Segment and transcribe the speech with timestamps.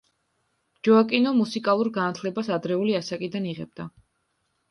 [0.87, 3.87] ჯოაკინო მუსიკალურ განათლებას ადრეული ასაკიდან იღებდა.